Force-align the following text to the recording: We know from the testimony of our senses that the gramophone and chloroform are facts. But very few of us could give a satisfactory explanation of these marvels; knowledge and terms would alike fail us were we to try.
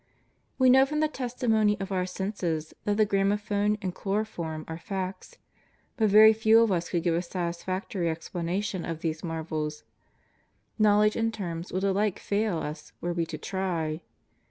We 0.57 0.71
know 0.71 0.83
from 0.87 0.99
the 0.99 1.07
testimony 1.07 1.79
of 1.79 1.91
our 1.91 2.07
senses 2.07 2.73
that 2.85 2.97
the 2.97 3.05
gramophone 3.05 3.77
and 3.83 3.93
chloroform 3.93 4.65
are 4.67 4.79
facts. 4.79 5.37
But 5.95 6.09
very 6.09 6.33
few 6.33 6.61
of 6.63 6.71
us 6.71 6.89
could 6.89 7.03
give 7.03 7.13
a 7.13 7.21
satisfactory 7.21 8.09
explanation 8.09 8.83
of 8.83 9.01
these 9.01 9.23
marvels; 9.23 9.83
knowledge 10.79 11.15
and 11.15 11.31
terms 11.31 11.71
would 11.71 11.83
alike 11.83 12.17
fail 12.17 12.57
us 12.57 12.93
were 12.99 13.13
we 13.13 13.27
to 13.27 13.37
try. 13.37 14.01